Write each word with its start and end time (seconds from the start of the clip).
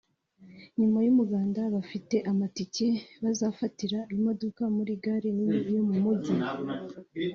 nyuma 0.79 0.99
y’umuganda 1.05 1.59
abafite 1.69 2.15
amatike 2.31 2.87
bazafatira 3.23 3.99
imodoka 4.15 4.61
muri 4.75 4.91
gare 5.03 5.29
nini 5.37 5.69
yo 5.75 5.83
mu 5.87 5.95
Mujyi 6.03 6.33